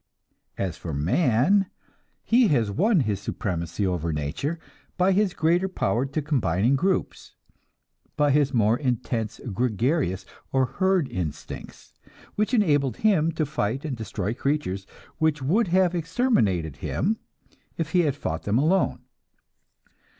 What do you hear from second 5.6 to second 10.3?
power to combine in groups; by his more intense gregarious,